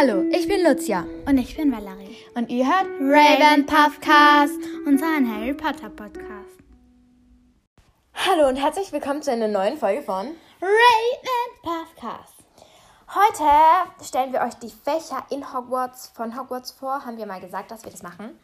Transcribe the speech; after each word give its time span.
Hallo, 0.00 0.22
ich 0.30 0.46
bin 0.46 0.62
Lucia. 0.62 1.04
Und 1.26 1.38
ich 1.38 1.56
bin 1.56 1.72
Valerie. 1.72 2.16
Und 2.34 2.50
ihr 2.50 2.64
hört 2.64 2.86
Raven 3.00 3.66
Puffcast. 3.66 4.60
Unseren 4.86 5.28
Harry 5.28 5.52
Potter 5.52 5.90
Podcast. 5.90 6.56
Hallo 8.14 8.48
und 8.48 8.54
herzlich 8.54 8.92
willkommen 8.92 9.22
zu 9.22 9.32
einer 9.32 9.48
neuen 9.48 9.76
Folge 9.76 10.02
von 10.02 10.28
Raven 10.60 11.62
Puffcast. 11.62 12.34
Heute 13.12 14.04
stellen 14.06 14.32
wir 14.32 14.42
euch 14.42 14.54
die 14.54 14.70
Fächer 14.70 15.26
in 15.30 15.52
Hogwarts 15.52 16.12
von 16.14 16.38
Hogwarts 16.38 16.70
vor. 16.70 17.04
Haben 17.04 17.16
wir 17.16 17.26
mal 17.26 17.40
gesagt, 17.40 17.72
dass 17.72 17.82
wir 17.82 17.90
das 17.90 18.04
machen. 18.04 18.38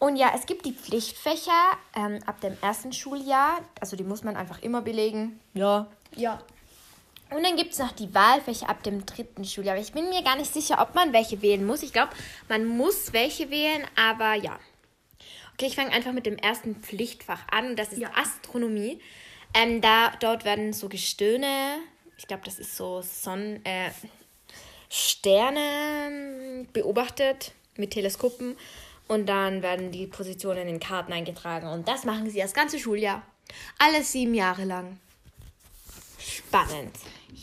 Und 0.00 0.16
ja, 0.16 0.32
es 0.34 0.46
gibt 0.46 0.66
die 0.66 0.72
Pflichtfächer 0.72 1.76
ähm, 1.94 2.18
ab 2.26 2.40
dem 2.40 2.56
ersten 2.60 2.92
Schuljahr. 2.92 3.58
Also 3.80 3.94
die 3.94 4.04
muss 4.04 4.24
man 4.24 4.36
einfach 4.36 4.60
immer 4.62 4.82
belegen. 4.82 5.38
Ja. 5.54 5.86
Ja. 6.16 6.40
Und 7.34 7.44
dann 7.44 7.56
gibt 7.56 7.72
es 7.72 7.78
noch 7.78 7.92
die 7.92 8.14
Wahlfächer 8.14 8.68
ab 8.68 8.82
dem 8.82 9.04
dritten 9.06 9.44
Schuljahr. 9.44 9.74
Aber 9.74 9.82
ich 9.82 9.92
bin 9.92 10.08
mir 10.08 10.22
gar 10.22 10.36
nicht 10.36 10.52
sicher, 10.52 10.80
ob 10.80 10.94
man 10.94 11.12
welche 11.12 11.42
wählen 11.42 11.66
muss. 11.66 11.82
Ich 11.82 11.92
glaube, 11.92 12.12
man 12.48 12.66
muss 12.66 13.12
welche 13.12 13.50
wählen, 13.50 13.84
aber 13.96 14.34
ja. 14.34 14.58
Okay, 15.54 15.66
ich 15.66 15.76
fange 15.76 15.92
einfach 15.92 16.12
mit 16.12 16.26
dem 16.26 16.36
ersten 16.38 16.76
Pflichtfach 16.76 17.46
an. 17.50 17.76
Das 17.76 17.92
ist 17.92 17.98
Ja. 17.98 18.10
Astronomie. 18.14 19.00
Ähm, 19.54 19.80
da, 19.80 20.12
dort 20.20 20.44
werden 20.44 20.72
so 20.72 20.88
Gestirne, 20.88 21.78
ich 22.16 22.26
glaube, 22.26 22.42
das 22.44 22.58
ist 22.58 22.76
so 22.76 23.02
Sonnen, 23.02 23.64
äh, 23.66 23.90
Sterne 24.88 26.66
beobachtet 26.72 27.52
mit 27.76 27.92
Teleskopen. 27.92 28.56
Und 29.08 29.26
dann 29.26 29.62
werden 29.62 29.90
die 29.90 30.06
Positionen 30.06 30.68
in 30.68 30.80
Karten 30.80 31.12
eingetragen. 31.12 31.66
Und 31.68 31.88
das 31.88 32.04
machen 32.04 32.30
sie 32.30 32.38
das 32.38 32.54
ganze 32.54 32.78
Schuljahr. 32.78 33.22
Alles 33.78 34.12
sieben 34.12 34.34
Jahre 34.34 34.64
lang. 34.64 34.98
Spannend. 36.24 36.96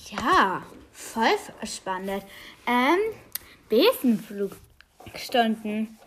Ja, 0.09 0.63
voll 0.91 1.35
spannend. 1.63 2.25
Ähm, 2.65 2.97
Besenflugstunden. 3.69 5.99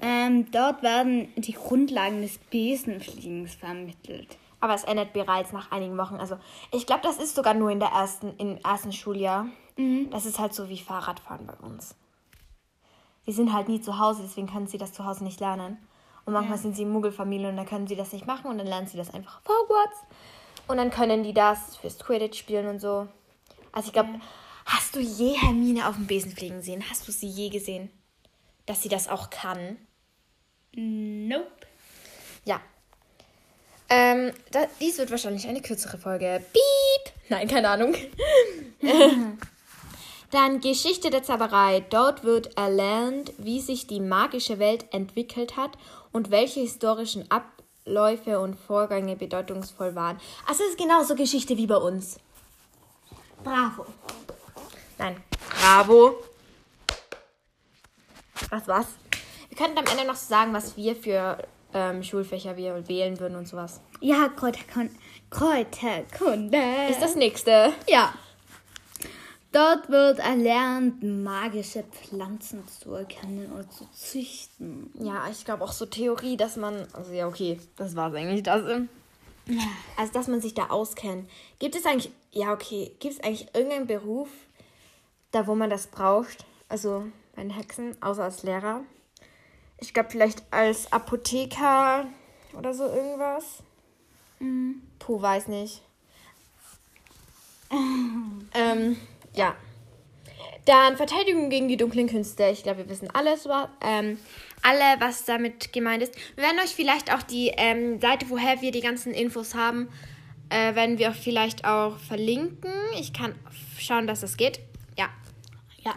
Ähm, 0.00 0.50
dort 0.50 0.82
werden 0.82 1.32
die 1.36 1.52
Grundlagen 1.52 2.22
des 2.22 2.38
Besenfliegens 2.38 3.54
vermittelt. 3.54 4.38
Aber 4.60 4.74
es 4.74 4.84
endet 4.84 5.12
bereits 5.12 5.52
nach 5.52 5.70
einigen 5.70 5.98
Wochen. 5.98 6.16
Also 6.16 6.38
ich 6.72 6.86
glaube, 6.86 7.02
das 7.02 7.18
ist 7.18 7.34
sogar 7.34 7.52
nur 7.54 7.70
in 7.70 7.80
der 7.80 7.90
ersten, 7.90 8.34
im 8.38 8.56
ersten 8.58 8.92
Schuljahr. 8.92 9.46
Das 10.10 10.24
ist 10.24 10.38
halt 10.38 10.54
so 10.54 10.68
wie 10.68 10.78
Fahrradfahren 10.78 11.46
bei 11.46 11.54
uns. 11.54 11.96
Sie 13.26 13.32
sind 13.32 13.52
halt 13.52 13.68
nie 13.68 13.80
zu 13.80 13.98
Hause, 13.98 14.22
deswegen 14.22 14.46
können 14.46 14.68
sie 14.68 14.78
das 14.78 14.92
zu 14.92 15.04
Hause 15.04 15.24
nicht 15.24 15.40
lernen. 15.40 15.78
Und 16.24 16.32
manchmal 16.32 16.58
sind 16.58 16.76
sie 16.76 16.84
Muggelfamilie 16.84 17.48
und 17.48 17.56
dann 17.56 17.66
können 17.66 17.86
sie 17.86 17.96
das 17.96 18.12
nicht 18.12 18.26
machen 18.26 18.50
und 18.50 18.58
dann 18.58 18.66
lernen 18.66 18.86
sie 18.86 18.96
das 18.96 19.12
einfach 19.12 19.40
Hogwarts. 19.40 19.98
Und 20.66 20.78
dann 20.78 20.90
können 20.90 21.22
die 21.22 21.34
das 21.34 21.76
fürs 21.76 21.98
Quidditch 21.98 22.38
spielen 22.38 22.66
und 22.66 22.80
so. 22.80 23.06
Also 23.72 23.88
ich 23.88 23.92
glaube, 23.92 24.20
hast 24.64 24.94
du 24.94 25.00
je 25.00 25.34
Hermine 25.34 25.88
auf 25.88 25.96
dem 25.96 26.06
Besen 26.06 26.32
fliegen 26.32 26.62
sehen? 26.62 26.84
Hast 26.88 27.06
du 27.06 27.12
sie 27.12 27.28
je 27.28 27.50
gesehen? 27.50 27.90
Dass 28.66 28.82
sie 28.82 28.88
das 28.88 29.08
auch 29.08 29.30
kann? 29.30 29.76
Nope. 30.74 31.50
Ja. 32.44 32.60
Ähm, 33.88 34.32
da, 34.50 34.66
dies 34.80 34.98
wird 34.98 35.10
wahrscheinlich 35.10 35.46
eine 35.46 35.60
kürzere 35.60 35.98
Folge. 35.98 36.42
Piep! 36.52 37.14
Nein, 37.28 37.48
keine 37.48 37.68
Ahnung. 37.68 37.94
Dann 40.30 40.60
Geschichte 40.60 41.10
der 41.10 41.22
Zauberei. 41.22 41.84
Dort 41.90 42.24
wird 42.24 42.56
erlernt, 42.56 43.32
wie 43.38 43.60
sich 43.60 43.86
die 43.86 44.00
magische 44.00 44.58
Welt 44.58 44.86
entwickelt 44.92 45.56
hat 45.56 45.78
und 46.12 46.30
welche 46.30 46.60
historischen 46.60 47.30
Abläufe 47.86 48.40
und 48.40 48.54
Vorgänge 48.54 49.14
bedeutungsvoll 49.14 49.94
waren. 49.94 50.18
Also 50.46 50.64
es 50.64 50.70
ist 50.70 50.78
genauso 50.78 51.14
Geschichte 51.14 51.56
wie 51.58 51.66
bei 51.66 51.76
uns. 51.76 52.18
Bravo. 53.42 53.84
Nein. 54.96 55.22
Bravo. 55.60 56.14
Was 58.48 58.66
was? 58.66 58.86
Wir 59.48 59.58
könnten 59.58 59.78
am 59.78 59.84
Ende 59.84 60.06
noch 60.06 60.16
sagen, 60.16 60.54
was 60.54 60.78
wir 60.78 60.96
für 60.96 61.36
ähm, 61.74 62.02
Schulfächer 62.02 62.56
wir 62.56 62.88
wählen 62.88 63.20
würden 63.20 63.36
und 63.36 63.46
sowas. 63.46 63.82
Ja, 64.00 64.28
Kräuterkunde. 64.28 64.94
Kräuterkunde. 65.28 66.62
Ist 66.88 67.02
das 67.02 67.16
nächste. 67.16 67.74
Ja. 67.86 68.14
Dort 69.54 69.88
wird 69.88 70.18
erlernt, 70.18 71.00
magische 71.04 71.84
Pflanzen 71.84 72.66
zu 72.66 72.92
erkennen 72.92 73.52
und 73.52 73.72
zu 73.72 73.88
züchten. 73.92 74.90
Ja, 74.98 75.28
ich 75.30 75.44
glaube 75.44 75.62
auch 75.62 75.70
so 75.70 75.86
Theorie, 75.86 76.36
dass 76.36 76.56
man. 76.56 76.88
Also 76.92 77.12
ja, 77.12 77.28
okay, 77.28 77.60
das 77.76 77.94
war 77.94 78.10
es 78.10 78.16
eigentlich. 78.16 78.42
Das, 78.42 78.68
ähm, 78.68 78.88
also, 79.96 80.12
dass 80.12 80.26
man 80.26 80.40
sich 80.40 80.54
da 80.54 80.70
auskennt. 80.70 81.30
Gibt 81.60 81.76
es 81.76 81.86
eigentlich. 81.86 82.10
Ja, 82.32 82.52
okay. 82.52 82.96
Gibt 82.98 83.14
es 83.14 83.20
eigentlich 83.22 83.46
irgendeinen 83.54 83.86
Beruf, 83.86 84.28
da 85.30 85.46
wo 85.46 85.54
man 85.54 85.70
das 85.70 85.86
braucht? 85.86 86.44
Also 86.68 87.06
bei 87.36 87.42
den 87.42 87.50
Hexen, 87.50 87.96
außer 88.02 88.24
als 88.24 88.42
Lehrer? 88.42 88.80
Ich 89.78 89.94
glaube, 89.94 90.10
vielleicht 90.10 90.42
als 90.50 90.92
Apotheker 90.92 92.08
oder 92.58 92.74
so 92.74 92.86
irgendwas. 92.86 93.62
Puh, 94.98 95.22
weiß 95.22 95.46
nicht. 95.46 95.80
ähm, 98.54 98.96
ja. 99.34 99.54
Dann 100.64 100.96
Verteidigung 100.96 101.50
gegen 101.50 101.68
die 101.68 101.76
dunklen 101.76 102.08
Künste. 102.08 102.44
Ich 102.46 102.62
glaube, 102.62 102.78
wir 102.78 102.88
wissen 102.88 103.10
alles, 103.12 103.46
wa- 103.46 103.68
ähm, 103.82 104.18
alle, 104.62 104.98
was 104.98 105.26
damit 105.26 105.74
gemeint 105.74 106.02
ist. 106.02 106.14
Wir 106.36 106.44
werden 106.44 106.58
euch 106.58 106.70
vielleicht 106.74 107.12
auch 107.12 107.22
die 107.22 107.48
ähm, 107.54 108.00
Seite, 108.00 108.30
woher 108.30 108.62
wir 108.62 108.70
die 108.70 108.80
ganzen 108.80 109.12
Infos 109.12 109.54
haben, 109.54 109.90
äh, 110.48 110.74
werden 110.74 110.96
wir 110.98 111.12
vielleicht 111.12 111.66
auch 111.66 111.98
verlinken. 111.98 112.72
Ich 112.98 113.12
kann 113.12 113.34
schauen, 113.78 114.06
dass 114.06 114.20
das 114.22 114.38
geht. 114.38 114.60
Ja. 114.96 115.10
Ja. 115.84 115.92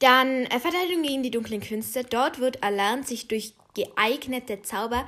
Dann 0.00 0.46
äh, 0.46 0.58
Verteidigung 0.58 1.02
gegen 1.04 1.22
die 1.22 1.30
dunklen 1.30 1.60
Künste. 1.60 2.02
Dort 2.02 2.40
wird 2.40 2.60
erlernt, 2.62 3.06
sich 3.06 3.28
durch 3.28 3.52
geeignete 3.76 4.62
Zauber, 4.62 5.06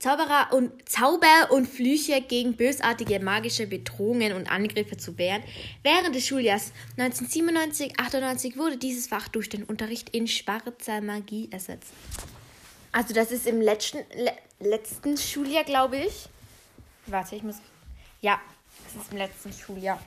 Zauberer 0.00 0.48
und 0.52 0.88
Zauber 0.88 1.50
und 1.50 1.68
Flüche 1.68 2.22
gegen 2.22 2.56
bösartige 2.56 3.20
magische 3.20 3.66
Bedrohungen 3.66 4.32
und 4.32 4.50
Angriffe 4.50 4.96
zu 4.96 5.18
wehren. 5.18 5.42
Während 5.82 6.14
des 6.14 6.26
Schuljahrs 6.26 6.72
1997-98 6.96 8.56
wurde 8.56 8.78
dieses 8.78 9.08
Fach 9.08 9.28
durch 9.28 9.50
den 9.50 9.62
Unterricht 9.62 10.08
in 10.08 10.26
schwarzer 10.26 11.02
Magie 11.02 11.50
ersetzt. 11.52 11.92
Also 12.92 13.12
das 13.12 13.30
ist 13.30 13.46
im 13.46 13.60
letzten, 13.60 13.98
le 14.16 14.32
letzten 14.58 15.18
Schuljahr, 15.18 15.64
glaube 15.64 15.98
ich. 15.98 16.30
Warte, 17.04 17.36
ich 17.36 17.42
muss. 17.42 17.56
Ja, 18.22 18.40
das 18.84 19.02
ist 19.02 19.12
im 19.12 19.18
letzten 19.18 19.52
Schuljahr. 19.52 20.00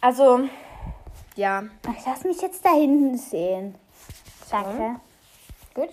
Also, 0.00 0.48
ja. 1.34 1.64
Ich 1.98 2.06
lass 2.06 2.22
mich 2.22 2.40
jetzt 2.40 2.64
da 2.64 2.74
hinten 2.74 3.18
sehen. 3.18 3.74
Danke. 4.48 5.00
Gut. 5.74 5.90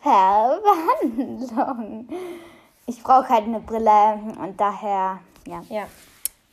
Verwandlung. 0.00 2.08
Ich 2.86 3.02
brauche 3.02 3.28
halt 3.28 3.44
eine 3.44 3.60
Brille 3.60 4.14
und 4.40 4.58
daher, 4.58 5.20
ja. 5.46 5.62
Ja. 5.68 5.88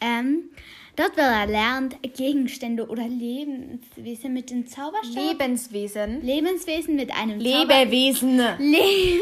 Ähm, 0.02 0.50
dort 0.96 1.16
wird 1.16 1.28
erlernt, 1.28 1.96
Gegenstände 2.02 2.88
oder 2.88 3.08
Lebenswesen 3.08 4.34
mit 4.34 4.50
dem 4.50 4.68
Zauberstab. 4.68 5.16
Lebenswesen. 5.16 6.22
Lebenswesen 6.22 6.96
mit 6.96 7.16
einem 7.16 7.40
Lebewesen. 7.40 8.38
Zauber 8.38 8.58
Le 8.60 9.22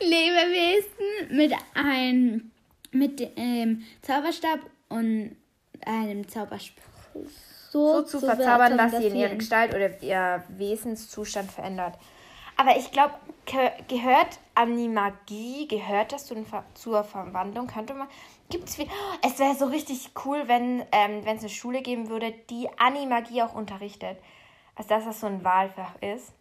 Lebewesen 0.00 1.36
mit 1.36 1.52
einem 1.74 2.50
mit 2.90 3.20
dem 3.20 3.84
Zauberstab 4.02 4.60
und 4.88 5.36
einem 5.84 6.28
Zauberspruch 6.28 7.26
So 7.70 8.02
zu 8.02 8.20
verzaubern, 8.20 8.78
dass 8.78 8.92
sie 8.92 9.08
in 9.08 9.16
ihrer 9.16 9.28
ihre 9.28 9.36
Gestalt 9.36 9.74
oder 9.74 10.02
ihr 10.02 10.42
Wesenszustand 10.56 11.50
verändert. 11.50 11.94
Aber 12.58 12.76
ich 12.76 12.90
glaube, 12.90 13.14
gehört 13.86 14.40
an 14.56 14.76
die 14.76 14.88
Magie, 14.88 15.68
gehört 15.68 16.12
das 16.12 16.26
zur 16.26 17.04
Verwandlung? 17.04 17.68
Könnte 17.68 17.94
man. 17.94 18.08
Gibt's 18.50 18.74
viel. 18.74 18.88
Es 19.24 19.38
wäre 19.38 19.54
so 19.54 19.66
richtig 19.66 20.10
cool, 20.24 20.42
wenn 20.48 20.84
ähm, 20.90 21.22
es 21.24 21.40
eine 21.40 21.48
Schule 21.48 21.82
geben 21.82 22.08
würde, 22.08 22.32
die 22.50 22.68
Animagie 22.76 23.42
auch 23.42 23.54
unterrichtet. 23.54 24.18
Also, 24.74 24.88
dass 24.88 25.04
das 25.04 25.20
so 25.20 25.28
ein 25.28 25.44
Wahlfach 25.44 25.94
ist. 26.00 26.32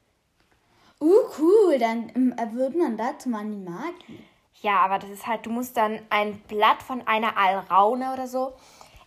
Uh, 0.99 1.13
cool, 1.37 1.77
dann 1.77 2.11
ähm, 2.15 2.33
wird 2.53 2.75
man 2.75 2.97
da 2.97 3.19
zum 3.19 3.35
Animagi. 3.35 4.19
Ja, 4.61 4.77
aber 4.77 4.97
das 4.97 5.11
ist 5.11 5.27
halt, 5.27 5.45
du 5.45 5.51
musst 5.51 5.77
dann 5.77 5.99
ein 6.09 6.39
Blatt 6.47 6.81
von 6.81 7.05
einer 7.05 7.37
Alraune 7.37 8.11
oder 8.13 8.27
so, 8.27 8.53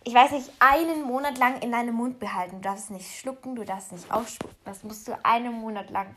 ich 0.05 0.13
weiß 0.13 0.31
nicht, 0.31 0.49
einen 0.59 1.03
Monat 1.03 1.37
lang 1.37 1.61
in 1.61 1.73
deinem 1.73 1.95
Mund 1.95 2.19
behalten. 2.19 2.61
Du 2.61 2.61
darfst 2.61 2.85
es 2.85 2.89
nicht 2.91 3.19
schlucken, 3.19 3.57
du 3.57 3.65
darfst 3.65 3.91
es 3.91 4.03
nicht 4.03 4.11
ausspucken. 4.11 4.55
Das 4.63 4.83
musst 4.83 5.07
du 5.09 5.25
einen 5.25 5.53
Monat 5.53 5.89
lang 5.89 6.15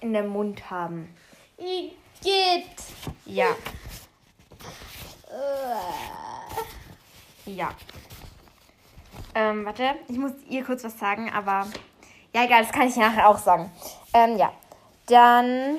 in 0.00 0.12
dem 0.12 0.28
Mund 0.28 0.70
haben. 0.70 1.14
Geht. 1.56 2.66
Ja, 3.26 3.54
ja. 7.48 7.70
Ähm, 9.34 9.64
warte, 9.64 9.94
ich 10.08 10.18
muss 10.18 10.32
ihr 10.48 10.64
kurz 10.64 10.84
was 10.84 10.98
sagen, 10.98 11.30
aber 11.32 11.66
ja, 12.34 12.44
egal, 12.44 12.62
das 12.62 12.72
kann 12.72 12.88
ich 12.88 12.96
nachher 12.96 13.28
auch 13.28 13.38
sagen. 13.38 13.70
Ähm, 14.12 14.36
ja, 14.36 14.52
dann, 15.06 15.78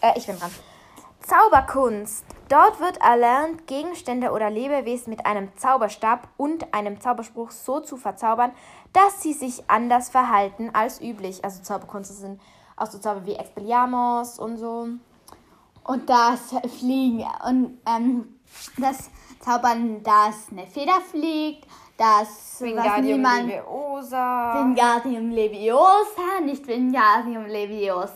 äh, 0.00 0.16
ich 0.16 0.26
bin 0.26 0.38
dran. 0.38 0.50
Zauberkunst. 1.20 2.24
Dort 2.48 2.80
wird 2.80 2.96
erlernt, 3.02 3.66
Gegenstände 3.66 4.30
oder 4.30 4.48
Lebewesen 4.48 5.10
mit 5.10 5.26
einem 5.26 5.54
Zauberstab 5.58 6.28
und 6.38 6.72
einem 6.72 6.98
Zauberspruch 6.98 7.50
so 7.50 7.80
zu 7.80 7.98
verzaubern, 7.98 8.52
dass 8.94 9.22
sie 9.22 9.34
sich 9.34 9.68
anders 9.68 10.08
verhalten 10.08 10.70
als 10.72 11.02
üblich. 11.02 11.44
Also 11.44 11.62
Zauberkunst 11.62 12.18
sind 12.18 12.40
auch 12.78 12.86
so 12.86 12.98
Zauber 12.98 13.24
wie 13.26 13.34
Expelliarmus 13.34 14.38
und 14.38 14.56
so. 14.56 14.88
Und 15.84 16.08
das 16.08 16.54
Fliegen 16.78 17.24
und 17.46 17.78
ähm, 17.86 18.38
das 18.76 19.10
Zaubern, 19.40 20.02
dass 20.02 20.48
eine 20.50 20.66
Feder 20.66 21.00
fliegt, 21.00 21.66
das 21.96 22.60
Wingardium 22.60 22.92
was 22.94 23.00
niemand 23.00 23.48
Leviosa. 23.48 24.54
Wingardium 24.54 25.30
Leviosa, 25.30 26.40
nicht 26.42 26.66
Wingardium 26.66 27.46
Leviosa. 27.46 28.12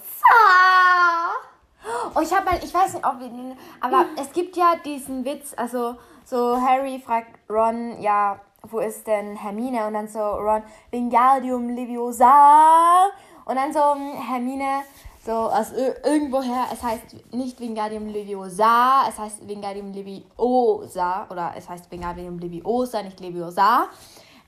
Oh, 2.14 2.20
ich 2.20 2.32
habe 2.32 2.44
mal, 2.44 2.60
ich 2.62 2.72
weiß 2.72 2.94
nicht, 2.94 3.06
ob 3.06 3.18
wir 3.18 3.28
den, 3.28 3.56
aber 3.80 4.06
es 4.16 4.32
gibt 4.32 4.56
ja 4.56 4.76
diesen 4.84 5.24
Witz, 5.24 5.52
also 5.56 5.96
so 6.24 6.60
Harry 6.60 7.00
fragt 7.04 7.38
Ron, 7.50 8.00
ja, 8.00 8.38
wo 8.62 8.78
ist 8.78 9.06
denn 9.06 9.34
Hermine? 9.34 9.86
Und 9.86 9.94
dann 9.94 10.06
so 10.06 10.20
Ron, 10.20 10.62
Wingardium 10.90 11.70
Leviosa. 11.70 13.10
Und 13.44 13.56
dann 13.56 13.72
so 13.72 13.80
hm, 13.94 14.12
Hermine, 14.14 14.82
so 15.24 15.32
aus 15.32 15.72
ir- 15.72 16.04
irgendwoher, 16.04 16.66
es 16.72 16.82
heißt 16.82 17.32
nicht 17.32 17.60
Wingardium 17.60 18.06
Leviosa, 18.08 19.04
es 19.08 19.18
heißt 19.18 19.48
Wingardium 19.48 19.92
Leviosa, 19.92 21.26
oder 21.30 21.52
es 21.56 21.68
heißt 21.68 21.90
Wingardium 21.90 22.38
Leviosa, 22.38 23.02
nicht 23.02 23.20
Leviosa. 23.20 23.88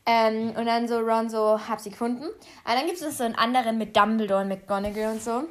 Ähm, 0.07 0.53
und 0.57 0.67
dann 0.67 0.87
so 0.87 0.99
Ron 0.99 1.31
so, 1.31 1.59
hab 1.69 1.81
sie 1.81 1.91
gefunden. 1.91 2.25
Aber 2.65 2.77
dann 2.77 2.87
gibt 2.87 3.01
es 3.01 3.19
so 3.19 3.25
einen 3.25 3.37
anderen 3.37 3.79
mit 3.79 3.97
Dumbledore 3.97 4.43
und 4.43 4.49
McGonagall 4.49 5.13
und 5.13 5.23
so. 5.23 5.45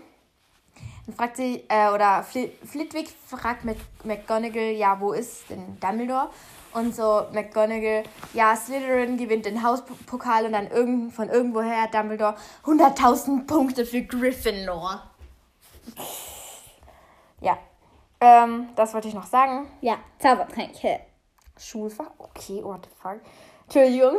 Dann 1.06 1.16
fragt 1.16 1.38
sie, 1.38 1.64
äh, 1.70 1.90
oder 1.90 2.24
Fli 2.24 2.52
Flitwick 2.64 3.10
fragt 3.28 3.66
Mc 3.66 3.78
McGonagall, 4.04 4.72
ja, 4.72 5.00
wo 5.00 5.12
ist 5.14 5.50
denn 5.50 5.78
Dumbledore? 5.80 6.30
Und 6.74 6.96
so 6.96 7.28
McGonagall, 7.32 8.04
ja, 8.34 8.56
Slytherin 8.56 9.18
gewinnt 9.18 9.46
den 9.46 9.64
Hauspokal 9.64 10.46
und 10.46 10.54
dann 10.54 10.68
irgend, 10.72 11.14
von 11.14 11.30
irgendwoher 11.30 11.88
Dumbledore 11.88 12.36
100.000 12.66 13.46
Punkte 13.46 13.86
für 13.86 14.02
Gryffindor. 14.02 15.04
Ja, 17.42 17.58
ähm, 18.20 18.70
das 18.76 18.94
wollte 18.94 19.08
ich 19.08 19.14
noch 19.14 19.26
sagen. 19.28 19.68
Ja, 19.82 19.98
Zaubertränke. 20.18 21.02
Schulfach, 21.58 22.12
okay, 22.18 22.64
what 22.64 22.86
the 22.86 22.90
fuck. 23.02 23.20
Entschuldigung. 23.66 24.18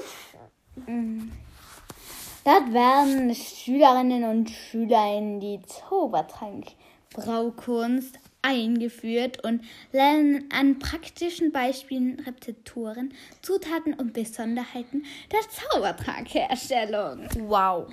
Dort 2.44 2.72
werden 2.72 3.34
Schülerinnen 3.34 4.22
und 4.24 4.50
Schüler 4.50 5.16
in 5.16 5.40
die 5.40 5.60
Zaubertrank-Braukunst 5.62 8.18
eingeführt 8.42 9.42
und 9.42 9.64
lernen 9.92 10.50
an 10.52 10.78
praktischen 10.78 11.52
Beispielen 11.52 12.20
Rezepturen, 12.20 13.14
Zutaten 13.40 13.94
und 13.94 14.12
Besonderheiten 14.12 15.06
der 15.32 15.40
Zaubertrankherstellung. 15.48 17.26
Wow. 17.48 17.86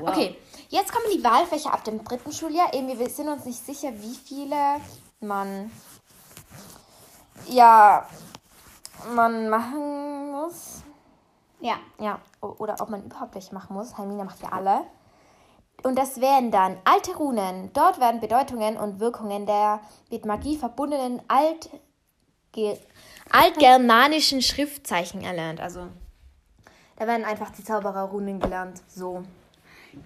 Okay, 0.00 0.36
jetzt 0.68 0.92
kommen 0.92 1.06
die 1.12 1.24
Wahlfächer 1.24 1.72
ab 1.72 1.82
dem 1.84 2.04
dritten 2.04 2.32
Schuljahr. 2.32 2.72
Eben, 2.72 2.96
wir 2.98 3.10
sind 3.10 3.28
uns 3.28 3.44
nicht 3.44 3.66
sicher, 3.66 3.92
wie 4.00 4.14
viele 4.14 4.80
man 5.20 5.70
ja 7.48 8.08
man 9.14 9.48
machen. 9.48 9.95
Ja, 11.60 11.76
Ja, 11.98 12.20
oder 12.40 12.76
ob 12.80 12.90
man 12.90 13.04
überhaupt 13.04 13.34
welche 13.34 13.54
machen 13.54 13.74
muss. 13.74 13.96
Hermine 13.96 14.24
macht 14.24 14.42
ja 14.42 14.50
alle. 14.50 14.82
Und 15.82 15.96
das 15.96 16.20
wären 16.20 16.50
dann 16.50 16.76
alte 16.84 17.14
Runen. 17.14 17.70
Dort 17.72 18.00
werden 18.00 18.20
Bedeutungen 18.20 18.76
und 18.76 19.00
Wirkungen 19.00 19.46
der 19.46 19.80
mit 20.10 20.24
Magie 20.24 20.56
verbundenen 20.56 21.22
alt, 21.28 21.70
ge, 22.52 22.76
altgermanischen 23.30 24.42
Schriftzeichen 24.42 25.22
erlernt. 25.22 25.60
Also, 25.60 25.88
da 26.96 27.06
werden 27.06 27.24
einfach 27.24 27.50
die 27.50 27.62
Zaubererrunen 27.62 28.40
gelernt. 28.40 28.80
So. 28.88 29.22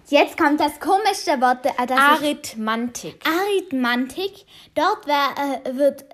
jetzt 0.07 0.37
kommt 0.37 0.59
das 0.59 0.79
komische 0.79 1.41
Wort, 1.41 1.65
äh, 1.65 1.87
das 1.87 1.97
Arithmantik. 1.97 3.23
Arithmantik. 3.25 4.45
Dort 4.75 5.07
wär, 5.07 5.63
äh, 5.65 5.75
wird 5.77 6.05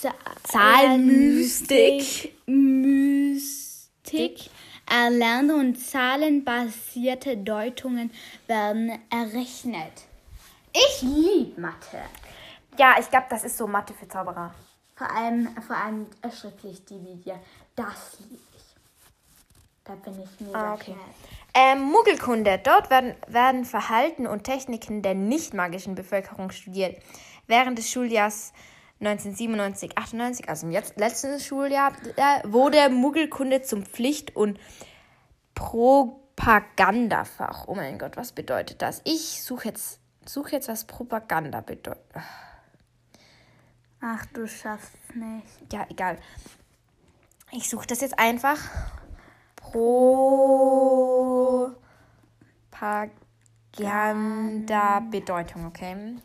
Z 0.00 0.12
Zahlenmystik. 0.44 2.00
Mystik 2.00 2.36
erlernt 4.88 5.52
und 5.52 5.76
zahlenbasierte 5.76 7.36
Deutungen 7.36 8.10
werden 8.46 8.98
errechnet. 9.10 9.92
Ich 10.72 11.02
liebe 11.02 11.60
Mathe. 11.60 12.00
Ja, 12.78 12.96
ich 12.98 13.08
glaube, 13.10 13.26
das 13.30 13.44
ist 13.44 13.56
so 13.56 13.66
Mathe 13.66 13.92
für 13.94 14.08
Zauberer. 14.08 14.54
Vor 14.96 15.10
allem, 15.10 15.48
vor 15.66 15.76
allem 15.76 16.06
schriftlich 16.32 16.84
dividieren. 16.84 17.40
Das 17.74 18.18
liebe 18.20 18.34
ich. 18.56 18.62
Da 19.84 19.94
bin 19.94 20.22
ich 20.22 20.40
mega 20.40 20.58
Ah, 20.58 20.74
okay. 20.74 20.94
Ähm, 21.54 21.82
Muggelkunde. 21.82 22.60
Dort 22.62 22.90
werden, 22.90 23.14
werden 23.26 23.64
Verhalten 23.64 24.26
und 24.26 24.44
Techniken 24.44 25.02
der 25.02 25.14
nicht 25.14 25.54
magischen 25.54 25.94
Bevölkerung 25.94 26.50
studiert. 26.50 27.02
Während 27.46 27.78
des 27.78 27.90
Schuljahrs 27.90 28.52
1997, 29.00 29.96
98, 29.96 30.48
also 30.48 30.66
im 30.66 30.72
jetzt, 30.72 30.98
letzten 30.98 31.38
Schuljahr, 31.40 31.92
äh, 32.16 32.40
wurde 32.44 32.90
Muggelkunde 32.90 33.62
zum 33.62 33.84
Pflicht- 33.84 34.36
und 34.36 34.58
Propagandafach. 35.54 37.66
Oh 37.66 37.74
mein 37.74 37.98
Gott, 37.98 38.16
was 38.16 38.32
bedeutet 38.32 38.82
das? 38.82 39.00
Ich 39.04 39.42
suche 39.42 39.68
jetzt, 39.68 40.00
suche 40.26 40.52
jetzt, 40.52 40.68
was 40.68 40.84
Propaganda 40.84 41.62
bedeutet. 41.62 42.04
Ach, 44.02 44.24
du 44.26 44.46
schaffst 44.46 44.92
es 45.08 45.14
nicht. 45.14 45.72
Ja, 45.72 45.86
egal. 45.90 46.18
Ich 47.52 47.68
suche 47.68 47.86
das 47.86 48.00
jetzt 48.00 48.18
einfach. 48.18 48.58
Pro 49.56 51.74
Propaganda-Bedeutung, 52.80 55.66
okay? 55.66 56.16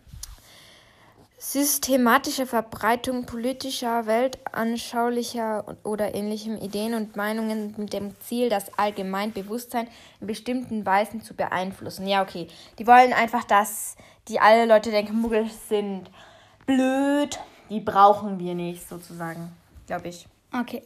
Systematische 1.48 2.48
Verbreitung 2.48 3.28
politischer, 3.28 4.08
weltanschaulicher 4.08 5.78
oder 5.84 6.16
ähnlichem 6.16 6.58
Ideen 6.58 6.96
und 6.96 7.16
Meinungen 7.16 7.76
mit 7.78 7.94
dem 7.94 8.20
Ziel, 8.20 8.50
das 8.50 8.76
Allgemeinbewusstsein 8.80 9.88
in 10.20 10.28
bestimmten 10.28 10.88
Weisen 10.88 11.22
zu 11.22 11.36
beeinflussen. 11.36 12.08
Ja, 12.08 12.24
okay. 12.24 12.48
Die 12.80 12.88
wollen 12.88 13.14
einfach, 13.14 13.44
dass 13.44 13.96
die 14.28 14.40
alle 14.40 14.66
Leute 14.66 14.90
denken, 14.90 15.22
Muggel 15.22 15.48
sind 15.70 16.10
blöd. 16.66 17.40
Die 17.70 17.80
brauchen 17.80 18.40
wir 18.40 18.56
nicht, 18.56 18.90
sozusagen. 18.90 19.56
Glaube 19.86 20.08
ich. 20.08 20.28
Okay. 20.52 20.82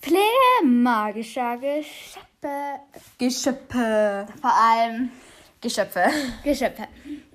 Pflege 0.00 0.64
magischer 0.64 1.58
Geschöpfe. 1.58 2.80
Geschöpfe. 3.18 4.28
Vor 4.40 4.50
allem 4.50 5.10
Geschöpfe. 5.60 6.04
Geschöpfe. 6.42 6.88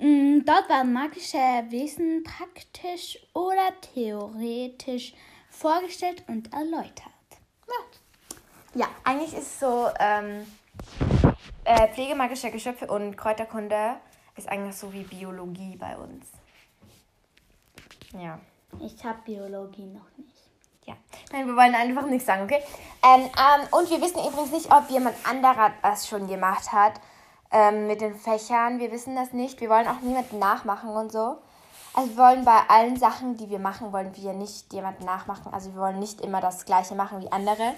Mm, 0.03 0.43
Dort 0.45 0.67
werden 0.67 0.91
magische 0.91 1.38
Wesen 1.69 2.25
praktisch 2.25 3.17
oder 3.33 3.72
theoretisch 3.93 5.13
vorgestellt 5.50 6.24
und 6.27 6.51
erläutert. 6.51 7.13
Ja, 8.75 8.88
eigentlich 9.03 9.33
ist 9.33 9.60
so, 9.60 9.88
ähm, 10.00 10.45
äh, 11.63 11.88
Pflege 11.89 12.15
magischer 12.15 12.50
Geschöpfe 12.50 12.88
und 12.88 13.15
Kräuterkunde 13.15 13.95
ist 14.36 14.50
eigentlich 14.50 14.75
so 14.75 14.91
wie 14.91 15.03
Biologie 15.03 15.77
bei 15.77 15.95
uns. 15.95 16.25
Ja. 18.19 18.39
Ich 18.81 19.05
habe 19.05 19.19
Biologie 19.24 19.86
noch 19.86 20.10
nicht. 20.17 20.33
Ja. 20.86 20.95
Nein, 21.31 21.48
wir 21.48 21.55
wollen 21.55 21.75
einfach 21.75 22.07
nichts 22.07 22.25
sagen, 22.25 22.43
okay? 22.43 22.62
Ähm, 23.03 23.22
ähm, 23.22 23.67
und 23.72 23.89
wir 23.89 24.01
wissen 24.01 24.19
übrigens 24.19 24.51
nicht, 24.51 24.74
ob 24.74 24.89
jemand 24.89 25.15
anderer 25.24 25.72
das 25.81 26.07
schon 26.07 26.27
gemacht 26.27 26.72
hat 26.74 27.00
ähm, 27.53 27.88
mit 27.88 28.01
den 28.01 28.15
Fächern. 28.15 28.79
Wir 28.79 28.91
wissen 28.91 29.15
das 29.15 29.31
nicht. 29.31 29.62
Wir 29.62 29.69
wollen 29.69 29.88
auch 29.88 30.01
niemanden 30.01 30.39
nachmachen 30.39 30.89
und 30.89 31.12
so. 31.12 31.38
Also 31.93 32.10
wir 32.10 32.17
wollen 32.17 32.43
bei 32.43 32.60
allen 32.67 32.98
Sachen, 32.98 33.38
die 33.38 33.50
wir 33.50 33.60
machen, 33.60 33.93
wollen 33.93 34.12
wir 34.15 34.33
nicht 34.33 34.74
jemanden 34.74 35.05
nachmachen. 35.05 35.53
Also 35.53 35.74
wir 35.74 35.79
wollen 35.79 36.00
nicht 36.00 36.22
immer 36.22 36.41
das 36.41 36.65
gleiche 36.65 36.95
machen 36.95 37.22
wie 37.22 37.31
andere. 37.31 37.75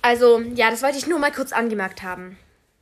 Also, 0.00 0.40
ja, 0.40 0.70
das 0.70 0.82
wollte 0.82 0.98
ich 0.98 1.06
nur 1.06 1.18
mal 1.18 1.32
kurz 1.32 1.52
angemerkt 1.52 2.02
haben. 2.02 2.38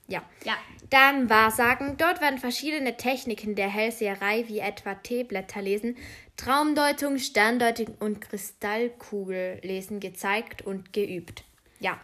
Ja. 0.07 0.23
Ja. 0.45 0.55
Dann 0.91 1.31
Wahrsagen. 1.31 1.97
Dort 1.97 2.21
werden 2.21 2.39
verschiedene 2.39 2.97
Techniken 2.97 3.55
der 3.55 3.69
Hellseherei, 3.69 4.45
wie 4.49 4.59
etwa 4.59 4.95
Teeblätter 4.95 5.63
lesen, 5.63 5.97
Traumdeutung, 6.37 7.19
Sterndeutung 7.19 7.95
und 8.01 8.21
Kristallkugellesen 8.21 10.01
gezeigt 10.01 10.63
und 10.63 10.93
geübt. 10.93 11.45
Ja. 11.81 11.99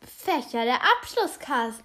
Fächer 0.00 0.64
der 0.64 0.80
Abschlusskasse. 0.98 1.82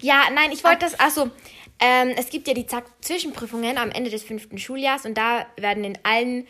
Ja, 0.00 0.24
nein, 0.32 0.52
ich 0.52 0.64
wollte 0.64 0.80
das. 0.86 0.98
Achso, 0.98 1.30
ähm, 1.78 2.10
es 2.16 2.30
gibt 2.30 2.48
ja 2.48 2.54
die 2.54 2.66
Zack 2.66 2.84
Zwischenprüfungen 3.00 3.78
am 3.78 3.90
Ende 3.90 4.10
des 4.10 4.22
fünften 4.22 4.58
Schuljahrs 4.58 5.04
und 5.06 5.16
da 5.16 5.46
werden 5.56 5.84
in 5.84 5.98
allen 6.02 6.46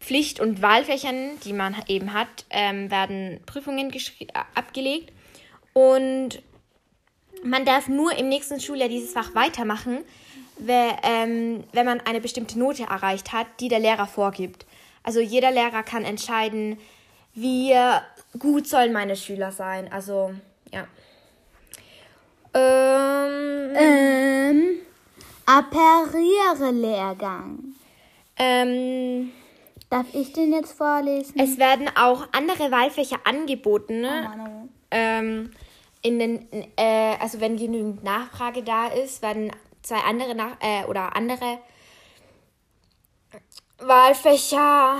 Pflicht- 0.00 0.40
und 0.40 0.60
Wahlfächern, 0.62 1.38
die 1.44 1.52
man 1.52 1.76
eben 1.88 2.12
hat, 2.12 2.44
ähm, 2.50 2.90
werden 2.90 3.40
Prüfungen 3.46 3.90
abgelegt. 4.54 5.12
Und 5.72 6.42
man 7.42 7.64
darf 7.64 7.88
nur 7.88 8.16
im 8.16 8.28
nächsten 8.28 8.60
Schuljahr 8.60 8.88
dieses 8.88 9.12
Fach 9.12 9.34
weitermachen, 9.34 10.04
we- 10.58 10.96
ähm, 11.02 11.64
wenn 11.72 11.86
man 11.86 12.00
eine 12.00 12.20
bestimmte 12.20 12.58
Note 12.58 12.84
erreicht 12.84 13.32
hat, 13.32 13.46
die 13.60 13.68
der 13.68 13.80
Lehrer 13.80 14.06
vorgibt. 14.06 14.66
Also 15.02 15.20
jeder 15.20 15.50
Lehrer 15.50 15.82
kann 15.82 16.04
entscheiden, 16.04 16.78
wie 17.34 17.74
gut 18.38 18.68
sollen 18.68 18.92
meine 18.92 19.16
Schüler 19.16 19.52
sein. 19.52 19.90
Also, 19.92 20.34
ja. 20.72 20.86
Ähm, 22.54 23.74
Ähm, 23.76 24.78
Appariere-Lehrgang. 25.46 27.74
ähm, 28.36 29.32
Darf 29.90 30.06
ich 30.12 30.32
den 30.32 30.52
jetzt 30.52 30.72
vorlesen? 30.72 31.38
es 31.38 31.58
werden 31.58 31.88
auch 31.96 32.26
andere 32.32 32.70
Wahlfächer 32.70 33.18
angeboten. 33.24 34.00
Ne? 34.00 34.28
Manu. 34.28 34.68
ähm, 34.90 35.50
in 36.02 36.18
den, 36.18 36.48
äh, 36.76 37.16
also 37.20 37.40
wenn 37.40 37.56
genügend 37.56 38.02
Nachfrage 38.04 38.62
da 38.62 38.88
ist, 38.88 39.22
werden 39.22 39.50
zwei 39.82 39.98
andere 39.98 40.34
nach 40.34 40.56
äh, 40.60 40.84
oder 40.86 41.16
andere 41.16 41.58
Wahlfächer 43.78 44.98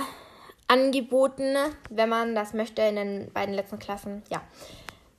angeboten, 0.67 1.55
wenn 1.89 2.09
man 2.09 2.35
das 2.35 2.53
möchte 2.53 2.81
in 2.81 2.95
den 2.95 3.31
beiden 3.33 3.53
letzten 3.53 3.79
Klassen. 3.79 4.23
Ja. 4.29 4.41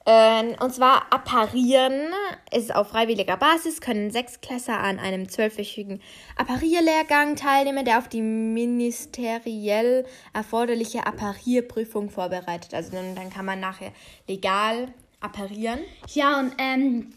Ähm, 0.08 0.54
und 0.60 0.72
zwar 0.72 1.12
apparieren 1.12 2.12
ist 2.54 2.72
auf 2.72 2.90
freiwilliger 2.90 3.36
Basis, 3.36 3.80
können 3.80 4.12
Sechsklässer 4.12 4.78
an 4.78 5.00
einem 5.00 5.28
zwölfwöchigen 5.28 6.00
Apparierlehrgang 6.36 7.34
teilnehmen, 7.34 7.84
der 7.84 7.98
auf 7.98 8.08
die 8.08 8.22
ministeriell 8.22 10.06
erforderliche 10.32 11.04
Apparierprüfung 11.06 12.10
vorbereitet. 12.10 12.72
Also 12.72 12.92
dann, 12.92 13.16
dann 13.16 13.30
kann 13.30 13.44
man 13.44 13.58
nachher 13.58 13.90
legal 14.28 14.94
apparieren. 15.20 15.80
Ja, 16.14 16.38
und 16.38 16.52
ähm, 16.58 17.12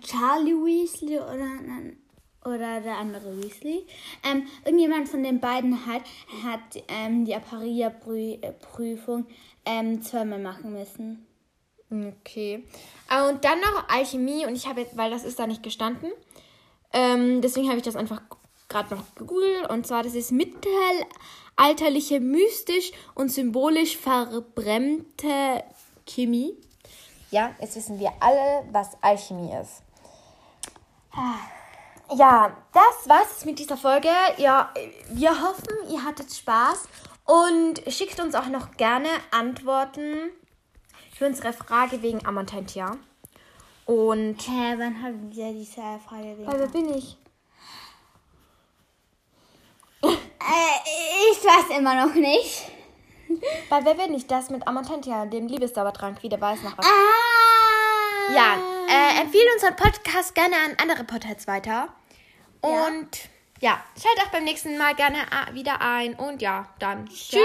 Charlie 0.00 0.54
Weasley 0.54 1.18
oder, 1.18 1.50
oder 2.46 2.80
der 2.80 2.96
andere 2.96 3.42
Weasley, 3.42 3.84
ähm, 4.24 4.46
irgendjemand 4.64 5.10
von 5.10 5.22
den 5.22 5.38
beiden 5.38 5.84
hat, 5.84 6.04
hat 6.42 6.82
ähm, 6.88 7.26
die 7.26 7.34
Apparierprüfung 7.34 9.26
ähm, 9.66 10.00
zweimal 10.00 10.38
machen 10.38 10.72
müssen. 10.72 11.26
Okay. 11.92 12.64
Ah, 13.08 13.28
Und 13.28 13.44
dann 13.44 13.60
noch 13.60 13.88
Alchemie 13.88 14.46
und 14.46 14.56
ich 14.56 14.66
habe 14.66 14.80
jetzt, 14.80 14.96
weil 14.96 15.10
das 15.10 15.24
ist 15.24 15.38
da 15.38 15.46
nicht 15.46 15.62
gestanden, 15.62 16.10
ähm, 16.92 17.42
deswegen 17.42 17.68
habe 17.68 17.78
ich 17.78 17.84
das 17.84 17.96
einfach 17.96 18.22
gerade 18.68 18.94
noch 18.94 19.14
gegoogelt 19.14 19.68
und 19.68 19.86
zwar 19.86 20.02
das 20.02 20.14
ist 20.14 20.32
mittelalterliche, 20.32 22.20
mystisch 22.20 22.92
und 23.14 23.30
symbolisch 23.30 23.98
verbrennte 23.98 25.62
Chemie. 26.06 26.56
Ja, 27.30 27.54
jetzt 27.60 27.76
wissen 27.76 27.98
wir 27.98 28.12
alle, 28.20 28.66
was 28.72 28.90
Alchemie 29.02 29.52
ist. 29.60 29.82
Ja, 32.14 32.56
das 32.72 33.08
war's 33.08 33.44
mit 33.44 33.58
dieser 33.58 33.76
Folge. 33.76 34.08
Ja, 34.38 34.72
wir 35.10 35.42
hoffen, 35.42 35.68
ihr 35.90 36.04
hattet 36.04 36.32
Spaß 36.32 36.84
und 37.24 37.82
schickt 37.92 38.20
uns 38.20 38.34
auch 38.34 38.48
noch 38.48 38.72
gerne 38.76 39.08
Antworten 39.30 40.30
für 41.14 41.26
unsere 41.26 41.52
Frage 41.52 42.02
wegen 42.02 42.24
Amantentia. 42.26 42.96
Und 43.86 44.36
Hä, 44.40 44.74
wann 44.78 45.02
haben 45.02 45.34
wir 45.34 45.52
diese 45.52 45.82
Frage? 46.06 46.36
bei 46.46 46.58
wer 46.58 46.68
bin 46.68 46.94
ich? 46.94 47.16
Äh, 50.02 51.30
ich 51.30 51.44
weiß 51.44 51.78
immer 51.78 52.06
noch 52.06 52.14
nicht. 52.14 52.70
Bei 53.70 53.84
wer 53.84 53.94
bin 53.94 54.14
ich? 54.14 54.26
Das 54.26 54.50
mit 54.50 54.66
Amantentia, 54.66 55.26
dem 55.26 55.46
Liebesdauertrank, 55.46 56.22
wie 56.22 56.28
der 56.28 56.40
weiß 56.40 56.62
noch 56.62 56.76
was. 56.76 56.86
Ah! 56.86 58.34
Ja, 58.34 58.56
äh, 58.88 59.20
empfehle 59.20 59.52
unseren 59.54 59.76
Podcast 59.76 60.34
gerne 60.34 60.56
an 60.56 60.76
andere 60.80 61.04
Podcasts 61.04 61.46
weiter. 61.46 61.88
Und 62.60 63.08
ja, 63.60 63.82
schalt 64.00 64.26
auch 64.26 64.30
beim 64.30 64.44
nächsten 64.44 64.78
Mal 64.78 64.94
gerne 64.94 65.18
wieder 65.52 65.80
ein. 65.80 66.14
Und 66.14 66.42
ja, 66.42 66.68
dann 66.78 67.06
tschüss. 67.06 67.40